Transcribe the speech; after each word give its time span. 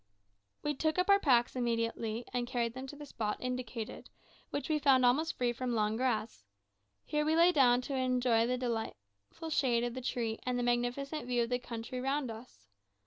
We 0.63 0.73
took 0.73 0.97
up 0.97 1.11
our 1.11 1.19
packs 1.19 1.55
immediately, 1.55 2.25
and 2.33 2.47
carried 2.47 2.73
them 2.73 2.87
to 2.87 2.95
the 2.95 3.05
spot 3.05 3.37
indicated, 3.39 4.09
which 4.49 4.67
we 4.67 4.79
found 4.79 5.05
almost 5.05 5.37
free 5.37 5.53
from 5.53 5.75
long 5.75 5.95
grass. 5.95 6.43
Here 7.05 7.23
we 7.23 7.35
lay 7.35 7.51
down 7.51 7.81
to 7.81 7.93
enjoy 7.93 8.47
the 8.47 8.57
delightful 8.57 9.51
shade 9.51 9.83
of 9.83 9.93
the 9.93 10.01
tree, 10.01 10.39
and 10.41 10.57
the 10.57 10.63
magnificent 10.63 11.27
view 11.27 11.43
of 11.43 11.51
the 11.51 11.59
country 11.59 11.99
around 11.99 12.31
us. 12.31 12.65